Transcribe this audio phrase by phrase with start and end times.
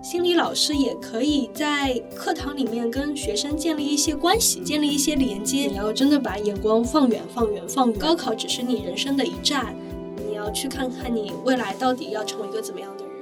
[0.00, 5.66] 心理老师也可以在课堂里面跟学生建立一些关系，建立一些连接。
[5.66, 7.98] 你要真的把眼光放远、放远、放远。
[7.98, 9.74] 高考只是你人生的一站，
[10.26, 13.12] 你要去看看你未来到底要成为一个怎么样的人。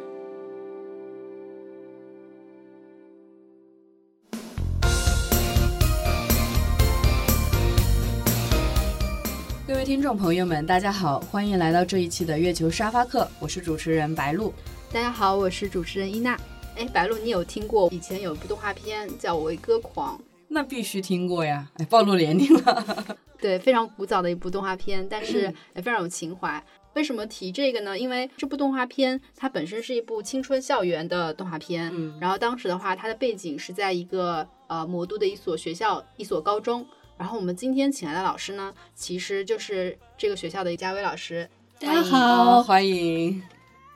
[9.67, 14.53] 各位听众朋友们，大家好，欢迎来到这一期的月球沙发课，我是主持人白露。
[14.93, 16.39] 大家好，我是主持人伊娜。
[16.81, 20.17] 哎，白露，你有听过以前有一部动画片叫《为歌狂》？
[20.49, 21.71] 那必须听过呀！
[21.77, 23.17] 哎，暴露年龄了。
[23.39, 25.43] 对，非常古早的一部动画片，但是
[25.77, 26.65] 也非常有情怀。
[26.95, 27.99] 为什么提这个呢？
[27.99, 31.93] 因为这部动画片它本身是一部青春校园的动画片。
[31.95, 32.19] 嗯。
[32.19, 36.87] 然后当时的话，它的背景是在一个呃魔都的一所学校，一所高中。
[37.19, 41.47] 然后我们今天请来的老师呢，其实就是这个学校的嘉威老师。
[41.79, 43.43] 大家好，欢迎。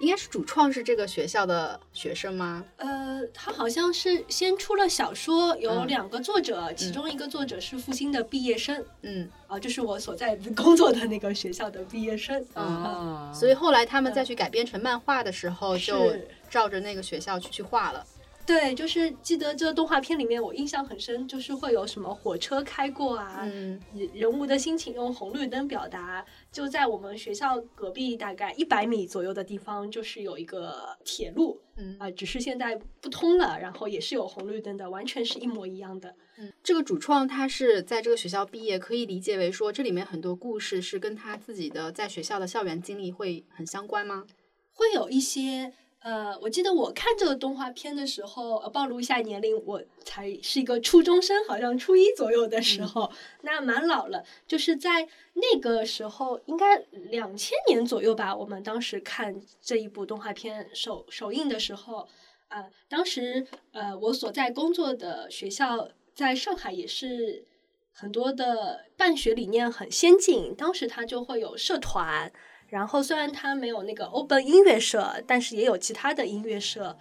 [0.05, 2.63] 应该是主创是这个学校的学生吗？
[2.77, 8.85] 呃，他好像是先出了小说，有两个作者，其中一个作者是复兴的毕业生。
[9.03, 12.45] 嗯，啊，就是我所在工作的那个学校的毕业生。
[12.53, 16.15] 啊，所以后来他们再去改编成漫画的时候，就
[16.51, 18.05] 照着那个学校去去画了。
[18.47, 23.81] 对，就是记得这个动画片里面，我印象很深，就是会有什么火车开过啊，嗯
[24.13, 26.25] 人物的心情用红绿灯表达。
[26.53, 36.15] 就在我们学校隔壁大概一百米左右的地方，就是有一个铁路，嗯啊，只是现在不通了，然后也是有红绿灯的，完全是一模一样的。
[36.37, 44.27] 嗯，这个主创他是在这个学校毕业，可以理解为说这里面很多故事是跟他自己的在学校的校园经历会很相关吗？
[44.75, 45.73] 会有一些。
[46.05, 54.23] 呃，我记得我看这个动画片的时候，呃，暴露一下年龄，我才是一个初中生，好像初一左右的时候，那蛮老了。
[54.47, 56.77] 就是在那个时候，应该
[57.11, 58.37] 两千年左右吧。
[58.37, 62.07] 我们当时看这一部动画片首首映的时候，
[62.49, 67.47] 啊，当时呃，我所在工作的学校在上海也是
[67.95, 72.31] 很多的办学理念很先进，当时它就会有社团。
[72.75, 76.99] 然后虽然它没有那个 open 音乐社，但是也有其他的音乐社，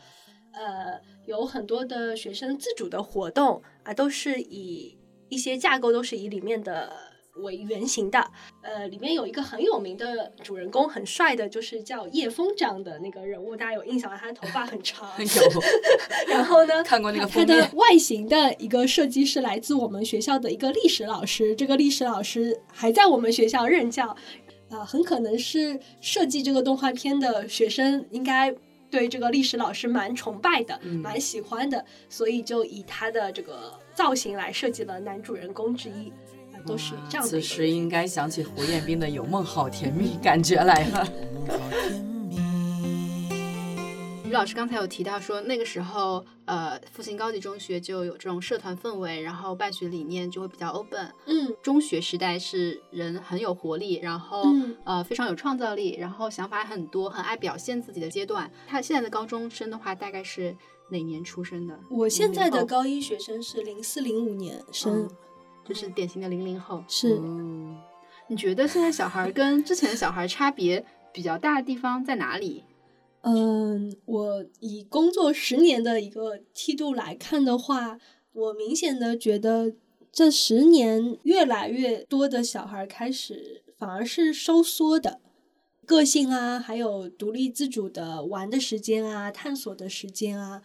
[0.51, 4.95] 呃，有很多的学生自主的活动啊，都是以
[5.29, 6.93] 一些架构都是以里面的
[7.37, 8.29] 为原型的。
[8.61, 14.15] 呃，里面有一个很有名的主人公，很帅的，就是叫叶枫这样的那个人物，大家有印象吗？
[14.15, 15.09] 他的头发很长。
[15.17, 15.61] 有。
[16.27, 16.83] 然后呢？
[16.85, 24.15] 看过那个他的外形的一个设计是来自我们学校的一个历史老师，这个历史老师还在我们学校任教。
[24.73, 28.53] 啊，很可能是设计这个动画片的学生应该
[28.89, 36.11] 对这个历史老师蛮崇拜的，蛮喜欢的，所以就以他的这个造型来设计了男主人公之一，
[36.65, 37.27] 都是这样。
[37.27, 41.07] 此时应该想起胡彦斌的《有梦好甜蜜》，感觉来了。
[44.33, 51.13] 老师刚才有提到说，那个时候，呃，复兴高级中学就有这种社团氛围，然后办学理念就会比较 open。
[51.27, 54.43] 嗯，中学时代是人很有活力，然后
[54.85, 58.51] 呃非常有创造力，然后想法很多，很爱表现自己的阶段。
[58.67, 60.55] 他现在的高中生的话，大概是
[60.89, 61.79] 哪年出生的？
[61.91, 65.07] 我现在的高一学生是零四零五年生，
[65.63, 66.83] 就是典型的零零后。
[66.87, 67.21] 是，
[68.27, 70.83] 你觉得现在小孩跟之前的小孩差别
[71.13, 72.63] 比较大的地方在哪里？
[73.25, 77.97] 嗯，我以工作十年的一个梯度来看的话，
[78.33, 79.73] 我明显的觉得
[80.11, 85.21] 这十年越来越多的小孩开始反而是收缩的，
[85.85, 90.61] 个性啊，还有独立自主的玩的时间啊，探索的时间啊，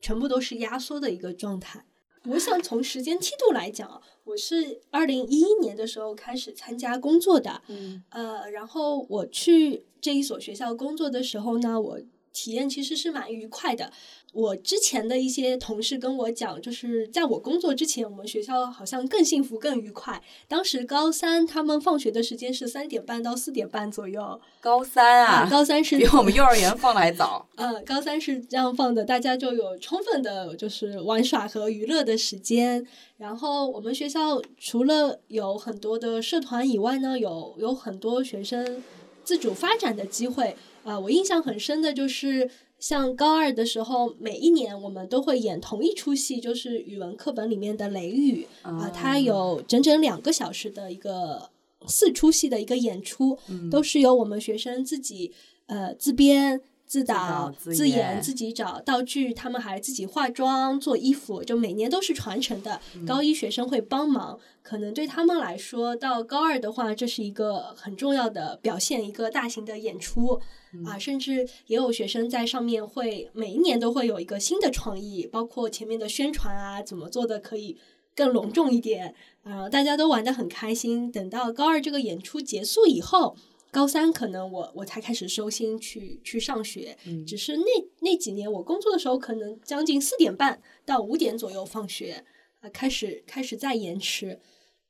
[0.00, 1.84] 全部都是压缩的一个状态。
[2.26, 9.84] 我想从时间梯度来讲，我是二零一一年的时候开始参加工作的，嗯，呃，然后我去。
[10.02, 12.00] 这一所学校工作的时候呢，我
[12.32, 13.92] 体验其实是蛮愉快的。
[14.32, 20.22] 我之前的一些同事跟我讲，就是在我工作之前，我们学校好像更幸福、更愉快。
[20.46, 24.40] 当时高三他们放学的时间是三点半到四点半左右。
[24.60, 27.44] 高三啊，高三是比我们幼儿园放的还早。
[27.56, 32.86] 嗯，高三是这样放的，大家就有充分的就是玩耍和娱乐的时间。
[33.16, 38.84] 然后我们学校除了有很多的社团以外呢，有有很多学生。
[39.22, 51.50] 自主发展的机会啊，我印象很深的就是，像高二的时候，每一年我们都会演同一出戏，就是语文课本里面的《雷雨》啊，它有整整两个小时的一个
[51.86, 53.38] 四出戏的一个演出，
[53.70, 55.32] 都是由我们学生自己
[55.66, 56.60] 呃自编。
[56.90, 62.80] 自导自演，自己找道具，他们还自己化妆做衣服，就每年都是传承的。
[63.06, 70.40] 高一学生会帮忙，可能对他们来说，到高二的话，这是一个很重要的表现，一个大型的演出
[70.84, 77.76] 啊，甚至也有学生在上面会每一年都会有一个新的创意，包括前面的宣传啊，怎么做的可以
[78.16, 79.14] 更隆重一点
[79.44, 81.12] 啊，大家都玩得很开心。
[81.12, 83.36] 等到高二这个演出结束以后。
[83.72, 86.96] 高三可能我我才开始收心去去上学，
[87.26, 87.64] 只是那
[88.00, 92.24] 那几年我工作的时候，可能将近四点半到五点左右放学
[92.60, 94.40] 啊，开始开始在延迟，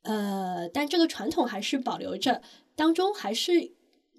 [0.01, 2.41] 呃，但这个传统还是保留着，
[2.75, 3.71] 当中还是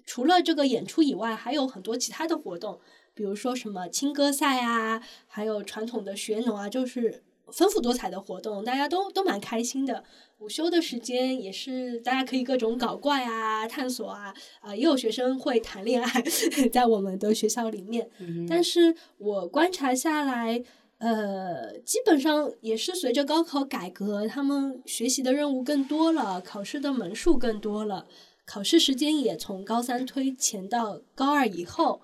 [0.05, 2.79] 除了这个演出以外，还有很多其他的活动，
[3.13, 10.03] 比如说什么青歌赛啊，还有传统的学农啊，就是丰富多彩的活动，大家都都蛮开心的。
[10.39, 16.21] 午休的时间也是大家可以各种搞怪啊、探索啊，啊，也有学生会谈恋爱，
[16.71, 18.09] 在我们的学校里面。
[18.49, 20.61] 但是我观察下来，
[20.97, 28.07] 呃，基本上也是随着高考改革，他们学习的任务更多了，考试的门数更多了，
[28.45, 32.01] 考试时间也从高三推前到高二以后，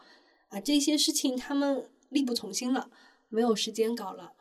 [0.50, 2.90] 啊，这些事情他们力不从心了，
[3.28, 4.32] 没有时间搞了。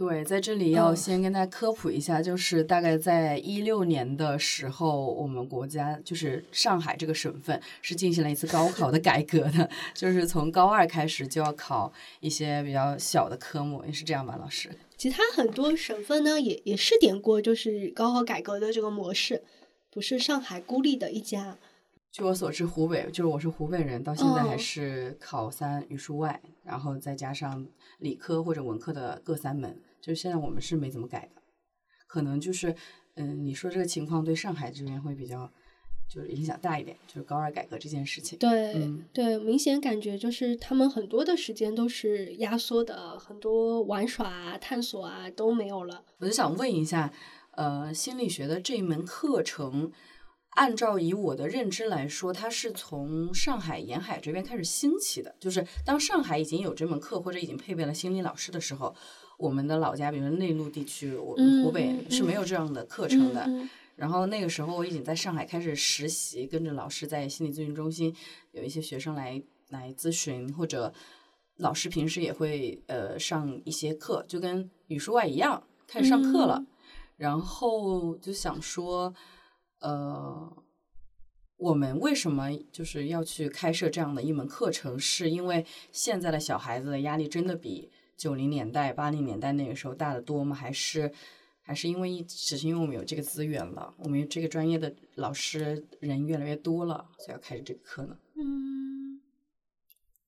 [0.00, 14.70] 对，在这里要先跟大家科普一下，就是大概在一六年的时候，我们国家就是上海这个省份是进行了一次高考的改革的，就是从高二开始就要考一些比较小的科目，也是这样吧，老师？
[14.96, 19.42] 其他很多省份呢，也也试点过，就是高考改革的这个模式，
[19.90, 21.58] 不是上海孤立的一家。
[22.10, 27.66] 据我所知，湖北就是我是湖北人，到现在还是考三语数外，然后再加上
[27.98, 29.78] 理科或者文科的各三门。
[30.00, 31.42] 就现在我们是没怎么改的，
[32.06, 32.74] 可能就是，
[33.16, 35.50] 嗯，你说这个情况对上海这边会比较，
[36.08, 38.38] 就是影响大一点，就是高二改革这件事情。
[38.38, 38.74] 对，
[39.12, 46.04] 对，明显感觉就是他们很多的时间都是压缩的，很多玩耍啊、探索啊都没有了。
[46.18, 47.12] 我就想问一下，
[47.52, 49.92] 呃，心理学的这一门课程，
[50.56, 58.96] 按照以我的认知来说，它是从上海沿海这边开始兴起的，就是当上海已经有这门课或者已经配备了心理老师的时候。
[59.40, 63.48] 我们的老家，比如说内陆地区，我们湖北是没有这样的课程的。
[63.96, 68.14] 然后那个时候我已经在上海开始实习，跟着老师在心理咨询中心，
[68.52, 70.92] 有一些学生来来咨询，或者
[71.56, 76.62] 老师平时也会呃上一些课，就跟语数外一样开始上课了。
[77.16, 79.14] 然后就想说，
[79.80, 80.54] 呃，
[81.56, 84.98] 我们为什么就是要去开设这样的一门课程？
[84.98, 87.90] 是因为现在的小孩子的压力真的比。
[88.20, 90.54] 九零年代、八零年代那个时候大的多吗？
[90.54, 91.10] 还是
[91.62, 98.18] 还是因为只是因为我们有这个资源了，我们这个专业的老师人越来越多了，所以要开始这个课呢？
[98.34, 99.22] 嗯，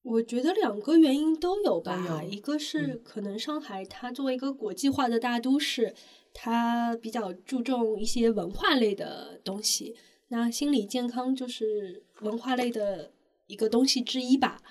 [0.01, 2.23] 我觉得两个原因都有吧。
[2.23, 5.95] 一个是可能上海它作为一个国际化的大都市，
[6.33, 9.95] 它比较注重一些文化类的东西，
[10.29, 13.13] 那心理健康就是文化类的
[13.49, 14.63] 一个东西之一吧。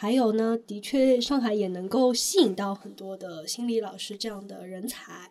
[0.00, 5.28] 还有呢，的确，上海也能够吸引到很多的心理老师这样的人才，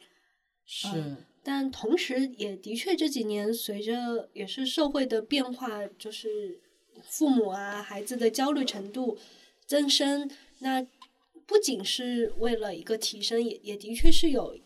[0.65, 1.15] 是。
[1.41, 6.59] 但同时，也的确这几年随着也是社会的变化，就是
[7.01, 9.17] 父母啊孩子的焦虑程度
[9.65, 10.29] 增生，
[10.59, 10.85] 那
[11.45, 14.59] 不仅是为了一个提升，也也的确是有，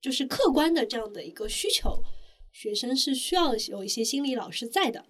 [0.00, 2.02] 就是客观的这样的一个需求，
[2.50, 5.04] 学生是需要有一些心理老师在的。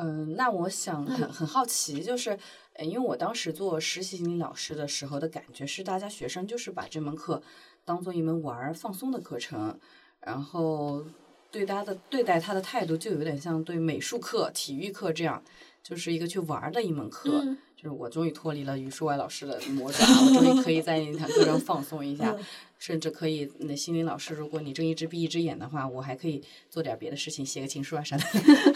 [0.00, 2.38] 嗯，那我想很很好奇，就是，
[2.78, 7.42] 因为我当时做实习心理老师的时候的感觉是，大家学生就是把这门课
[7.84, 9.76] 当做一门玩儿放松的课程，
[10.20, 11.04] 然后
[11.50, 15.42] 对他的对待他的态度就有点像对美术课、体育课这样，
[15.88, 17.56] 就是一个去玩的一门课。
[17.80, 22.36] 就是我终于脱离了语数外老师的魔爪，我终于可以在那堂课上放松一下，
[22.76, 28.24] 甚至可以，那心理老师，如果你睁一只闭一只眼的话，我还可以做点别的事情，写个情书啊啥的。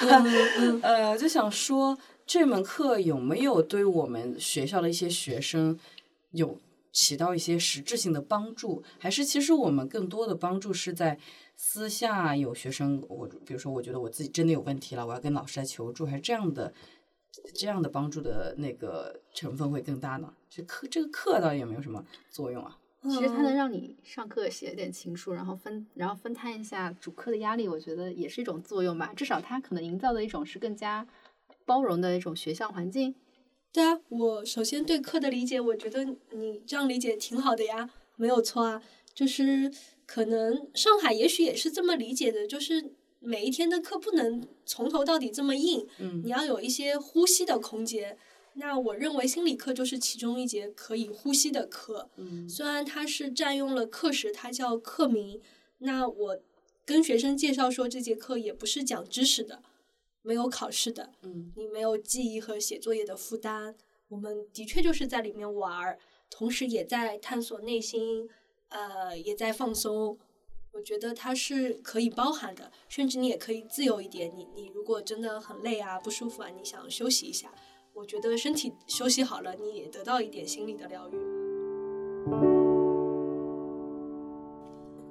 [0.83, 5.77] 呃，就想说这门课有没有对我们学校的一些学生
[6.31, 6.57] 有
[6.93, 8.85] 起到一些实质性的帮助？
[9.01, 11.19] 还是其实我们更多的帮助是在
[11.57, 16.73] 私下有学生，我比如说我觉得我自己真的有问题了，我要跟老师来求助，还是这样的？
[17.55, 20.33] 这样的帮助的那个成分会更大呢？
[20.51, 22.79] 这课这个课到底有没有什么作用啊？
[23.05, 29.13] 其实它能让你上课写点情书，然后分然后分摊一下主课的压力，我觉得也是一种作用吧。
[29.17, 31.07] 至少它可能营造的一种是更加
[31.65, 33.15] 包容的一种学校环境。
[33.73, 38.83] 对啊，我首先对课的理解，我觉得你这样理解挺好的呀，没有错啊。
[39.15, 39.73] 就是
[40.07, 42.93] 可能上海也许也是这么理解的，就是。
[43.23, 45.87] 每一天的课不能从头到底这么硬，
[46.25, 48.19] 你要有一些呼吸的空间。
[48.55, 52.11] 那我认为心理课就是其中一节可以呼吸的课。
[52.17, 55.41] 嗯，虽然它是占用了课时，它叫课名。
[55.79, 56.39] 那我
[56.85, 59.63] 跟学生介绍说，这节课也不是讲知识的，
[60.21, 61.13] 没有考试的。
[61.23, 63.75] 嗯，你没有记忆和写作业的负担。
[64.09, 65.99] 我们的确就是在里面玩儿，
[66.29, 68.29] 同时也在探索内心，
[68.69, 70.19] 呃，也在放松。
[70.75, 74.33] 我觉得它是可以包含的，甚至你也可以自由一点。
[74.35, 77.53] 你你如果真的很累啊、不舒服啊，你想休息一下。
[77.93, 81.13] 我觉得身体休息好了，你也得到一点心理的疗愈。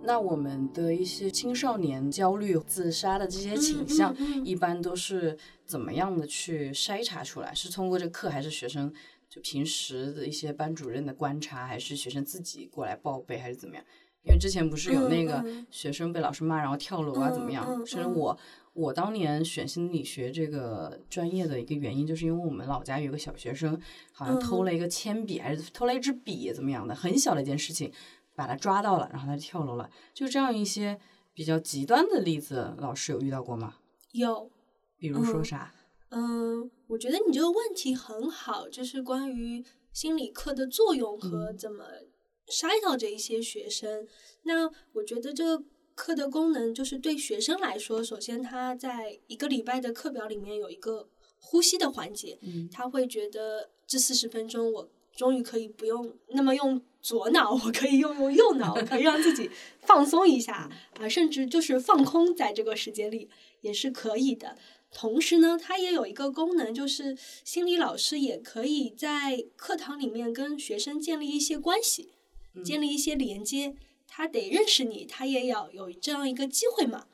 [0.02, 7.54] 那我们的一些青少年焦虑、自杀的这些倾向，一般都是怎么样的去筛查出来？
[7.54, 8.92] 是通过这课，还是学生
[9.30, 13.86] 就平时的一些班主任的观察，还是学生自己过来报备，还是怎么样？
[14.24, 17.86] 因为之前不是有那个学生被老师骂，然后跳楼啊，怎么样？
[17.86, 18.38] 其实我。
[18.74, 23.78] 我当年选心理学这个专业的一个原因，就是因为我们老家有个小学生，
[24.14, 27.92] 好像偷了一个铅笔，还是偷了一支笔，怎么样的，很小的一件事情，
[28.34, 29.90] 把他抓到了，然后他就跳楼了。
[30.14, 30.98] 就这样一些
[31.34, 33.76] 比较极端的例子，老师有遇到过吗？
[34.14, 34.50] 有，
[34.98, 35.74] 比如说啥？
[36.08, 39.62] 嗯，我觉得你这个问题很好，就是关于
[39.92, 41.84] 心理课的作用和怎么
[42.48, 44.08] 筛到这一些学生。
[44.44, 45.64] 那我觉得这个。
[45.94, 51.08] 课的功能就是对学生来说，首先他在一个礼拜的课表里面有一个
[51.38, 52.40] 呼吸的环节，
[52.72, 63.30] 他会觉得这四十分钟我终于可以不用那么用左脑，我可以用用右脑，可以让自己放松一下啊，甚至就是放空在这个时间里
[63.60, 64.58] 也是可以的。
[64.92, 72.10] 同时呢，它也有一个功能，就是心理老师也可以在课堂里面跟学生建立一些关系，
[72.64, 73.76] 建立一些连接。
[74.14, 77.08] 他得认识你，他也要有这样一个机会嘛，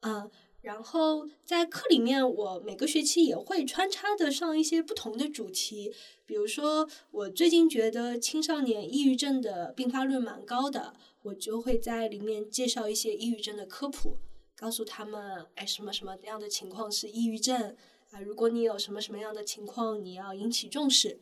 [0.00, 0.28] 嗯，
[0.62, 5.94] 然后在课里面，我每个学期也会穿插的上一些不同的主题，
[6.26, 10.92] 比如说我最近觉得青少年抑郁症的并发率蛮高的，
[11.22, 14.16] 我就会在里面介绍一些抑郁症的科普，
[14.56, 17.76] 告诉他们，哎，什么什么样的情况是抑郁症
[18.10, 18.18] 啊？
[18.20, 21.20] 如果你有什么什么样的情况，你要引起重视，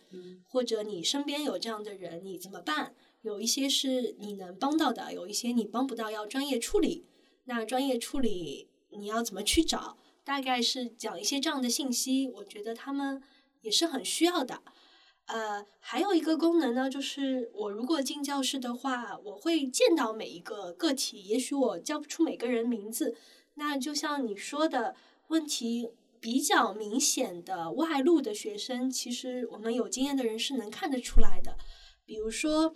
[0.48, 2.94] 或者你身边有这样的人，你怎么办？
[3.22, 7.04] 有一些是你能帮到的，有一些你帮不到，要专业处理。
[7.44, 9.96] 那专业处理你要怎么去找？
[10.22, 13.22] 大概是讲一些这样的信息，我觉得他们
[13.62, 14.62] 也是很需要的。
[15.24, 23.16] 呃，还有一个功能呢，就是我如果进教室的话，我会见到每一个个体，也许我叫不出每个人名字。
[23.54, 24.94] 那就像你说的
[25.28, 31.56] 问题比较明显的外露的学生，其实我们有经验的人是能看得出来的。
[32.08, 32.74] 比如说。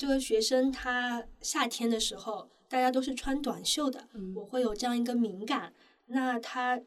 [0.00, 5.74] 这个学生他夏天的时候，大家都是穿短袖的，我会有这样一个敏感。
[6.06, 6.80] 那他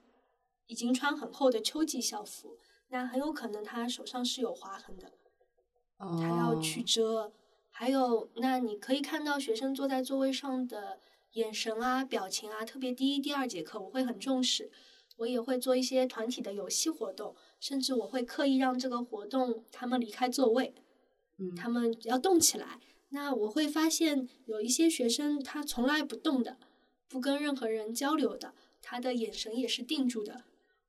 [0.67, 2.57] 已经穿很厚的秋季校服，
[2.88, 5.12] 那很有可能他手上是有划痕的，
[5.98, 7.33] 他要去遮。
[7.69, 10.98] 还有，那你可以看到学生坐在座位上的
[11.33, 14.71] 眼神啊、表情啊，特别第一、第二节课我会很重视，
[15.17, 20.74] 我也会做一些团体的游戏活动，甚至我会刻意让这个活动他们离开座位，
[21.55, 22.79] 他们要动起来。
[23.10, 26.57] 那我会发现有一些学生他从来不动的，
[27.10, 30.45] 不跟任何人交流的，他的眼神也是定住的。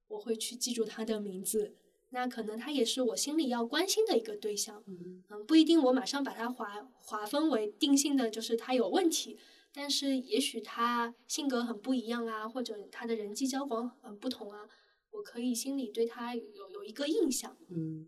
[0.09, 1.75] 我会去记住他的名字，
[2.11, 4.85] 那可能他也是我心里要关心的一个对象。
[4.87, 9.39] 嗯，不一定我马上把他划划分为定性的，就是他有问题。
[9.75, 14.69] 但是也许他性格很不一样啊，或者他的人际交往很不同啊，
[15.13, 17.57] 我可以心里对他有有一个印象。
[17.69, 18.07] 嗯。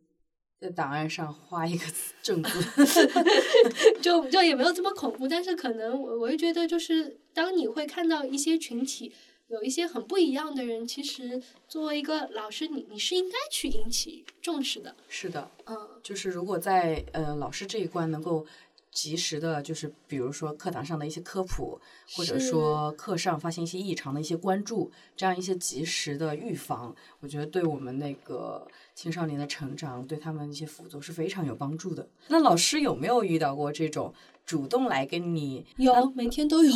[0.64, 1.84] 在档案上画一个
[2.22, 3.08] 正字，
[4.00, 9.12] 就就也没有这么恐怖，但是可能我我就觉得，就是当你会看到一些群体
[9.48, 14.96] 有一些很不一样的人，其实作为一个老师，你你是应该去引起重视的。
[15.10, 18.46] 是的，嗯，就是如果在呃老师这一关能够。
[18.94, 21.78] 及时的，就是比如说课堂上的一些科普，
[22.12, 32.08] 或者说课上发现一些异常的一些关注，这样一些及时的预防，我觉得对我们那个青少年的成长，对他们一些辅助是非常有帮助的。
[32.28, 34.14] 那老师有没有遇到过这种
[34.46, 35.66] 主动来跟你？
[35.76, 36.72] 有，每天都有。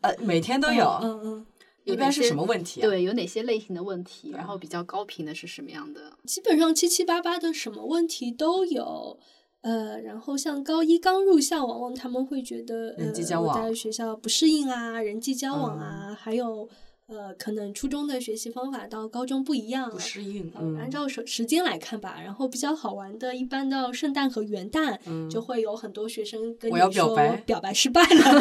[0.00, 0.84] 呃，每天都有。
[1.00, 1.46] 嗯嗯。
[1.84, 2.80] 一般是什么问题？
[2.82, 4.30] 对，有哪些类型的问题？
[4.32, 6.12] 然后比较高频的是什么样的？
[6.24, 9.18] 基本上七七八八的什么问题都有。
[9.62, 16.66] 呃，然后像高一刚入校，往往他们会觉得呃我在学校不适应啊，人际交往啊，还有
[17.06, 20.50] 呃可能初中的学习方法到高中不一样，不适应。
[20.58, 24.98] 嗯按照时时间来看吧，然后比较好玩的，一般到圣诞和元旦，
[25.28, 27.14] 就会有很多学生跟你说
[27.44, 28.40] 表白失败了，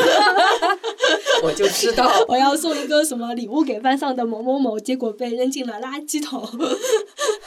[1.43, 6.41] 我就知道我要送一个什么礼物给班上的某某某，结果被扔进了垃圾桶。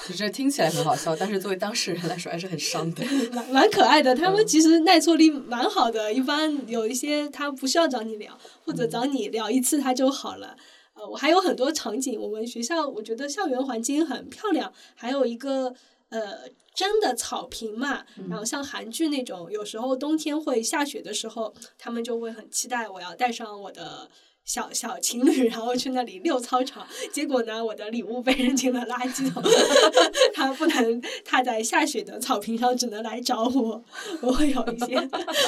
[0.08, 3.04] 就这听起来很好笑，但是作为当事人来说还是很伤的。
[3.32, 6.12] 蛮蛮可爱的，他们其实耐挫力蛮好的。
[6.12, 10.56] 一般有一些他不需要找你聊，或者找你聊一次他就好了。
[10.94, 15.74] 呃，我还有很多场景，我们学校我觉得校园环境很漂亮，还有一个
[16.10, 18.04] 呃真的草坪嘛。
[18.28, 24.10] 然后像韩剧那种，有时候冬天会下雪的时候，他们就会很期待我要带上我的
[24.44, 26.86] 小小情侣，然后去那里溜操场。
[27.12, 29.42] 结果呢，我的礼物被扔进了垃圾桶，
[30.34, 33.84] 他不能踏在下雪的草坪上，只能来找我。
[34.20, 34.96] 我会有一些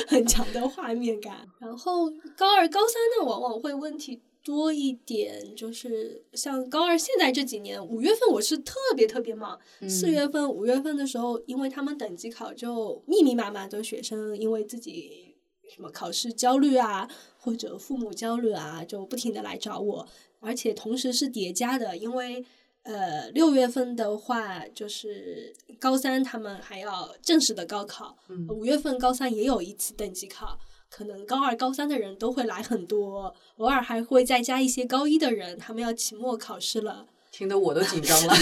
[0.06, 1.46] 很强的画面感。
[1.58, 4.20] 然后高二、高三呢，往往会问题。
[4.44, 9.58] 多一点，就是像高二现在这几年，五月份我是特别特别忙。
[9.88, 15.34] 四月份、五月份的时候，因为他们等级考，就密密麻麻的学生，因为自己
[15.74, 17.08] 什么考试焦虑啊，
[17.44, 20.08] 或者父母焦虑啊，就不停的来找我。
[20.40, 22.42] 而且同时是叠加的，因为
[22.84, 28.16] 呃六月份的话，就是高三他们还要正式的高考，
[28.48, 30.58] 五月份高三也有一次等级考。
[30.88, 38.34] 可能高二、高三的人都会来很多，偶尔还会再加一些高一的人，他们要期末考试了，听得我都紧张了。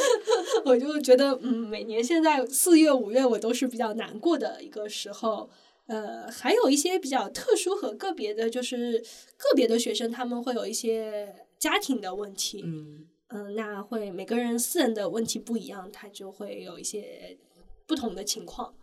[0.64, 5.50] 我就觉得，嗯，每年现在四月、五月我都是比较难过的一个时候。
[5.88, 8.98] 呃，还有一些比较特殊和个别的，就是
[9.36, 17.38] 个别的学生他们会有一些家庭的问题，嗯嗯，那会每个人私人的问题不一样，他就会有一些
[17.86, 18.74] 不同的情况。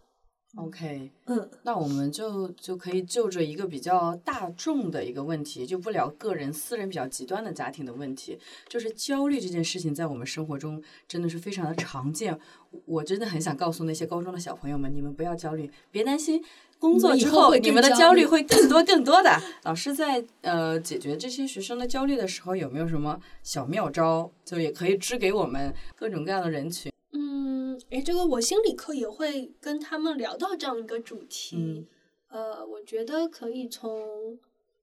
[0.57, 12.39] OK，嗯，那我们就就可以就着一个比较大众的一个问题，就不聊个人私人比较极端的家庭的问题，就是焦虑这件事情在我们生活中真的是非常的常见。
[12.85, 16.41] 我真的很想告诉那些高中的小朋友们，你们不要焦虑，别担心，
[16.79, 19.41] 工作之后你们的焦虑会更多更多的。
[19.63, 24.31] 老师在呃解决这些学生的焦虑的时候，有没有什么小妙招？
[24.43, 26.91] 就也可以支给我们各种各样的人群。
[27.13, 31.87] 嗯哎，这个我心理课也会跟他们聊到这样一个主题。
[32.29, 34.37] 呃，我觉得可以从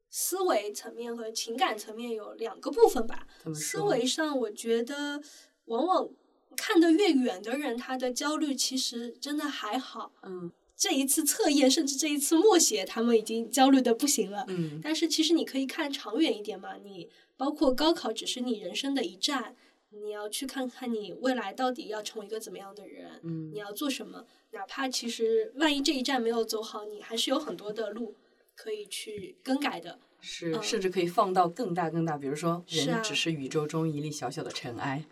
[0.08, 3.26] 思维层面和情感层面有两个部分吧。
[3.54, 5.20] 思维上，我觉得
[5.66, 6.08] 往往
[6.56, 10.12] 看得越远的人，他的焦虑其实真的还好。
[10.22, 10.50] 嗯，
[10.82, 14.44] 这一次测验，甚至这一次默写，他们已经焦虑的不行了。
[14.48, 19.54] 嗯，但是其实你可以看长远一点嘛，你包括高考只是你人生的一站。
[19.90, 24.24] 你要去看看你未来到底要成为一个怎么样的人，嗯，你要做什么？
[24.50, 28.16] 哪怕其实万一这一站没有走好，你还是有很多的路
[28.56, 30.00] 可以去更改的。
[30.20, 35.04] 是，甚至可以放到更大更大，比如说人只是宇宙中一粒小小的尘埃，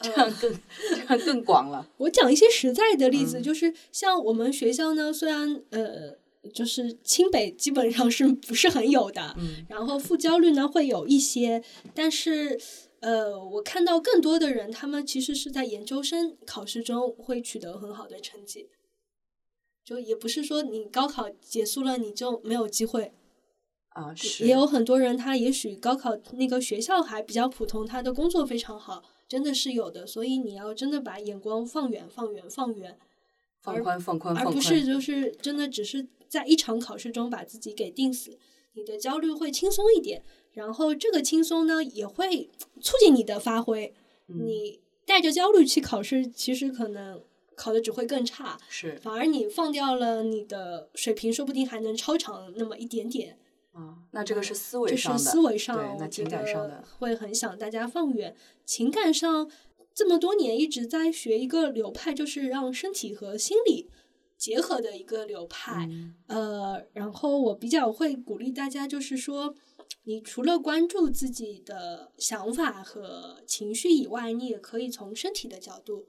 [0.04, 0.60] 这样更
[0.90, 1.86] 这样更广了。
[1.98, 6.16] 我讲一些实在的例子，就是像我们学校呢，虽然呃，
[6.54, 11.62] 就是清北基本上是不是很有的，嗯，然后负焦虑呢会有一些，
[11.94, 12.58] 但是。
[13.02, 18.68] 呃，我看到更多的人，他们其实是在研究生考试中会取得很好的成绩，
[19.82, 23.12] 就也不是说你高考结束了你就没有机会
[23.88, 24.14] 啊。
[24.14, 30.04] 是，也有很多人，他也许高考那个学校还比较普通，他的工作非常好，真的是有的。
[30.06, 32.98] 所以你要真的把眼光放远、放远、放远，
[33.62, 38.36] 放宽、放宽、放宽，而不是就是真的只是在一场考试中把自己给定死，
[38.74, 40.22] 你的焦虑会轻松一点。
[40.52, 43.94] 然后这个轻松呢，也会促进你的发挥。
[44.26, 47.22] 你带着焦虑去考试，其实可能
[47.54, 48.58] 考的只会更差。
[48.68, 53.38] 是，反而你放掉了你的水平，说不定还能超常那么一点点。
[53.72, 55.18] 啊，那这个是思维上的。
[55.18, 58.36] 思维上，对，那情感上的会很想大家放远。
[58.64, 59.50] 情感上，
[59.94, 63.88] 这么多年一直在学一个流派，就是让身体和心理
[64.36, 65.88] 结合的一个流派。
[66.26, 69.54] 呃，然后我比较会鼓励大家，就是说。
[70.04, 76.06] 你除了关注自己的想法和情绪以外，你也可以从身体的角度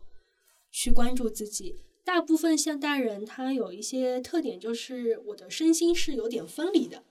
[0.71, 1.75] 去关注自己。
[2.03, 7.03] 大部分现代人他有一些特点，就是我的身心是有点分离的。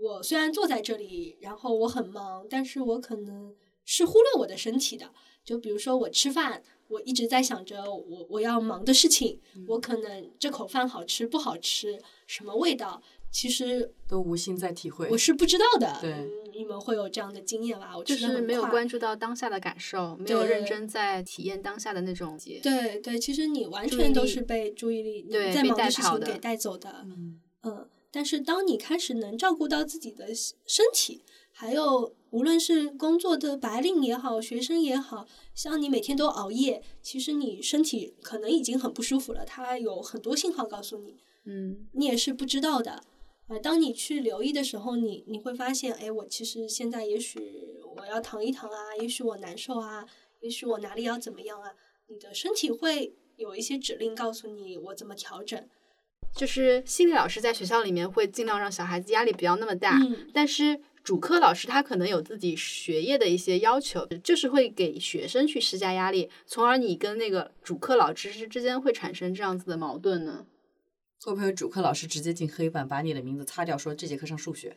[0.00, 5.12] 我虽然坐在这里，然后我很忙，但是我可能是忽略我的身体的。
[5.44, 13.02] 就比如说我吃饭，我一直在想着我我要忙的事情，我可能这口饭好吃不好吃，什么味道。
[13.30, 15.98] 其实都无心在体会，我是不知道的。
[16.00, 17.94] 对，你们会有这样的经验吧？
[17.94, 22.38] 我就是没有关注到当下的感受，没有认真在体验当下的那种。
[22.62, 27.04] 对对，其实你完全都是被注意力在忙的事情给带走的。
[27.04, 39.44] 嗯嗯，但是当你开始能照顾到自己的身体，还有无论是工作的白领也好，学生也好，像你每天都熬夜，其实你身体可能已经很不舒服了。
[39.44, 43.02] 它有很多信号告诉你，嗯，你也是不知道的。
[43.48, 50.06] 呃，当你去留意的时候，你你会发现，哎，我其实现在也许我要躺一躺啊，也许我难受啊，
[50.40, 51.72] 也许我哪里要怎么样啊，
[52.08, 55.68] 你的身体会有一些指令告诉你我怎么调整。
[56.34, 59.98] 就是心理老师在学校里面会尽量让小孩子压力不要那么大，
[60.32, 70.46] 但是主课老师他可能有自己学业的一些要求，就是会给学生去施加压力，从而你跟那个主课老师之间会产生这样子的矛盾呢？
[71.24, 74.76] 会不会主课老师直接进黑板把你的名字擦掉，说这节课上数学？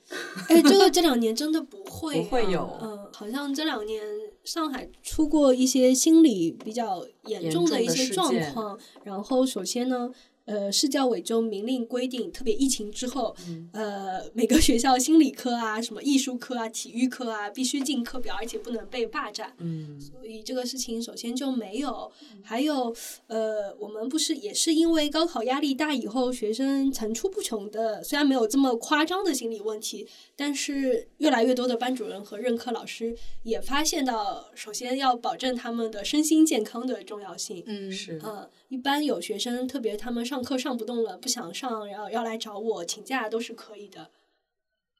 [0.50, 2.80] 哎，这个这两年真的不会，不会有。
[2.82, 4.04] 嗯，好像这两年
[4.44, 10.10] 上海出过一些心理比较严重的一些状况，然后首先呢。
[10.52, 13.34] 呃，市教委就明令规定，特别疫情之后，
[13.72, 19.54] 呃，每个学校心理科啊、什么艺术科啊、体育科啊，必须进课表，而且不能被霸占。
[19.60, 22.12] 嗯，所以这个事情首先就没有。
[22.44, 22.94] 还有，
[23.28, 37.64] 呃，我们不是也是因为高考压力大以后，学生层出不穷的，虽然没有这么夸张的心理问题，但是越来越多的班主任和任课老师也发现到，首先要保证他们的身心健康的重要性。
[37.66, 38.50] 嗯，是，嗯。
[38.72, 44.10] 一般有学生，特别他们上课上不动了，不想上，然后要来找我请假都是可以的。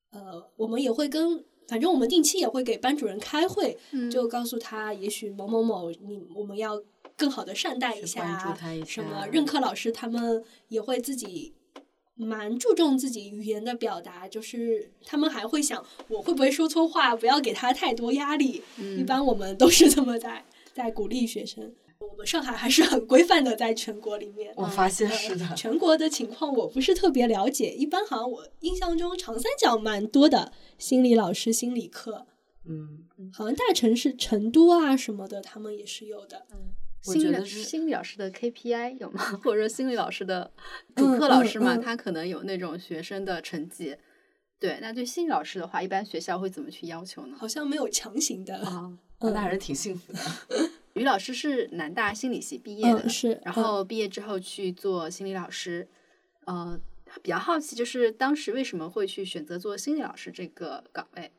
[0.10, 3.78] 呃，我们也会跟，反正我们定期也会给班主任开会，
[4.12, 6.84] 就告诉他，也许某某某，你我们要
[7.16, 8.22] 更好的善待一下，
[8.86, 11.54] 什么任课老师他们也会自己
[12.16, 18.62] 蛮注重自己语言的表达，就是他们还会想我会不会说错话，不要给他太多压力。
[18.98, 21.74] 一般我们都是这么在在鼓励学生。
[22.10, 24.54] 我们上海还是很规范的，在全国里面。
[24.56, 25.54] 我发现是的。
[25.56, 32.26] 全国的情况我不是特别了解，一般好像我印象中长三角蛮多的心理老师心理课。
[32.66, 36.46] 嗯，好像大城市成都啊什么的，他们也是有的。
[36.52, 39.24] 嗯，心理心理老师的 KPI 有吗？
[39.44, 40.52] 或者说心理老师的
[40.96, 43.96] 主课老师嘛，他可能有那种学生的成绩。
[44.60, 47.36] 对，那对心理老师的话，一般学校会怎么去要求呢？
[47.36, 50.20] 好像没有强行的啊，那还是挺幸福的。
[50.94, 55.88] 于老师是南大心理系毕业的，是，然后毕业之后去做心理老师。
[56.46, 56.80] 呃，
[57.22, 61.32] 比较好奇，就是当时为什么会去选择做心理老师这个岗位？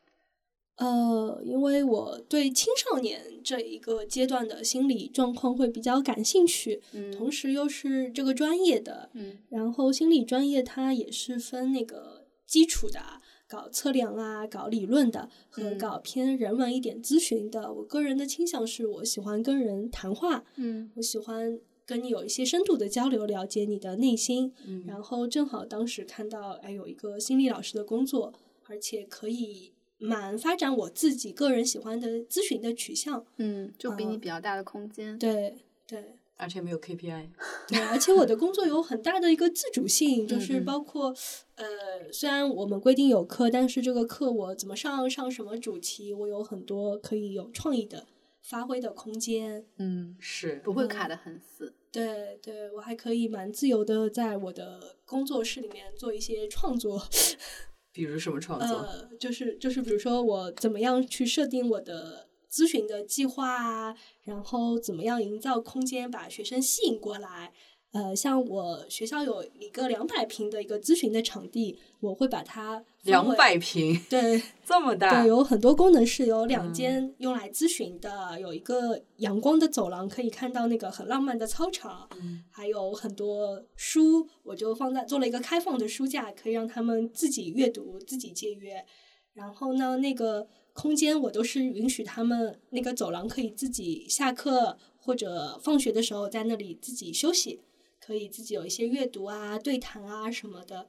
[0.76, 13.20] 呃，因为我对青少年这一个阶段的心理状况会比较感兴趣，嗯，同时又是这个专业的，嗯，然后心理专业它也是分那个基础的。
[13.52, 28.32] 搞测量啊，搞理论的和搞偏人文一点咨询的，我个人的倾向是我喜欢跟人谈话，嗯，我喜欢跟你有一些深度的交流，了解你的内心，嗯，然后正好当时看到哎有一个心理老师的工作，
[28.68, 36.16] 而且可以蛮发展我自己个人喜欢的咨询的取向，嗯，就给你比较大的空间，对对。
[36.36, 37.28] 而且没有 KPI，
[37.68, 41.14] 对，而且我的工作有很大的一个自主性，就是包括，
[41.54, 48.06] 呃，虽然我们规定有课，但是这个课我怎么上，上什么主题，我有很多可以有创意的
[48.42, 49.64] 发挥的空间。
[49.76, 51.74] 嗯，是不会卡的很死。
[51.92, 57.06] 对，对我还可以蛮自由的在我的工作室里面做一些创作。
[57.92, 58.78] 比如什么创作？
[58.78, 62.31] 呃，就是就是比如说我怎么样去设定我的。
[62.52, 67.52] 咨询的计划啊，然后怎么样营造空间把学生吸引过来？
[67.92, 82.08] 呃，像我学校有一个两百平的一个咨询的场地，我会把它两百平，对， 这么大，对，有很多功能是有两间用来咨询的，有一个阳光的走廊，可以看到那个很浪漫的操场，
[82.50, 88.86] 还有很多书，我就放在做了一个开放的书架，可以让他们自己阅读、自己借阅。
[89.34, 90.48] 然后呢，那个。
[90.72, 97.60] 空间我都是允许他们那个走廊可以自己下课或者放学的时候在那里自己休息，
[98.00, 100.86] 可以自己有一些阅读啊、对谈啊什么的，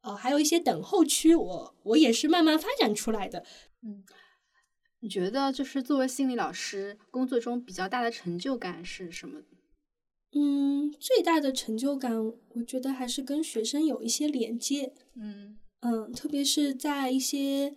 [0.00, 3.44] 呃，还有一些等候区，我我也是慢慢发展出来的。
[3.82, 4.02] 嗯，
[5.00, 9.42] 你觉得就是作为心理老师工作中比较大的成就感是什么？
[10.32, 14.94] 嗯，最大的成就感，我觉得还是跟学生有一些连接。
[15.14, 17.76] 嗯嗯，特别是在一些。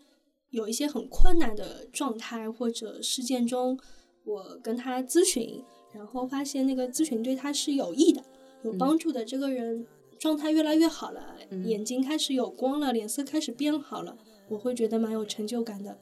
[0.52, 3.80] 有一些很困难的状态或者事件中，
[4.24, 8.24] 我跟他咨询，然后发现那个咨询对他是有益的、
[8.64, 9.24] 有帮助的。
[9.24, 9.86] 这个人
[10.20, 11.36] 状态越来越好了，
[11.66, 14.18] 眼睛开始有光了，脸色开始变好了，
[14.50, 15.98] 我会觉得蛮有成就感的。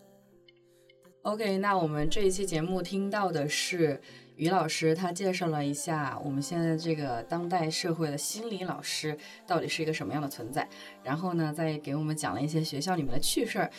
[1.24, 4.02] OK，那我们这一期节目听到的是
[4.38, 10.70] 于老师，他介绍了一下我们现在这个当代社会的心理老师到底是一个什么样的存在，
[11.04, 13.70] 然后呢，再给我们讲了一些学校里面的趣事儿。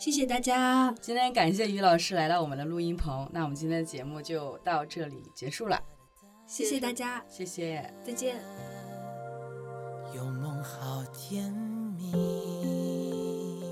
[0.00, 5.78] 谢谢大家，今天感谢于老师来到我们的录音棚，那我们今天的节目就到这里结束了。
[6.46, 8.36] 谢谢大家，谢谢，再见。
[10.16, 11.52] 有梦好甜
[11.98, 13.62] 蜜。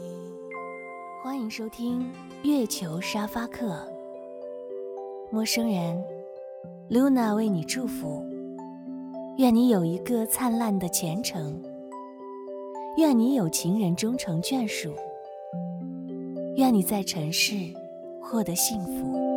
[1.24, 2.06] 欢迎收听
[2.42, 3.90] 月球沙发客，
[5.32, 5.98] 陌生人
[6.90, 8.22] ，Luna 为你祝福，
[9.38, 11.62] 愿你有一个灿烂的前程，
[12.98, 14.94] 愿你有情人终成眷属，
[16.58, 17.54] 愿你在尘世
[18.20, 19.27] 获得幸福。